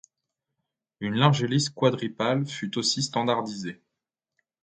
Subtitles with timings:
[0.99, 3.79] Une large hélice quadripale fut aussi standardisée.